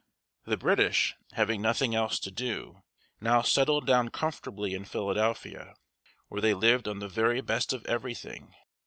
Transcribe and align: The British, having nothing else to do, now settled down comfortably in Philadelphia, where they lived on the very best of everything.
The 0.45 0.57
British, 0.57 1.13
having 1.33 1.61
nothing 1.61 1.93
else 1.93 2.17
to 2.21 2.31
do, 2.31 2.81
now 3.19 3.43
settled 3.43 3.85
down 3.85 4.09
comfortably 4.09 4.73
in 4.73 4.83
Philadelphia, 4.83 5.75
where 6.27 6.41
they 6.41 6.55
lived 6.55 6.87
on 6.87 6.97
the 6.97 7.07
very 7.07 7.39
best 7.41 7.71
of 7.71 7.85
everything. 7.85 8.55